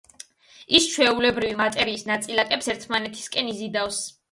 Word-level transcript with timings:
ის 0.79 0.87
ჩვეულებრივი 0.93 1.59
მატერიის 1.59 2.07
ნაწილაკებს 2.13 2.73
ერთმანეთისკენ 2.77 3.55
იზიდავს. 3.55 4.05